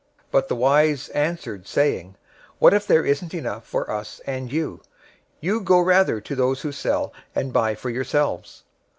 [0.29, 2.15] 025:009 But the wise answered, saying,
[2.57, 4.81] 'What if there isn't enough for us and you?
[5.41, 8.63] You go rather to those who sell, and buy for yourselves.'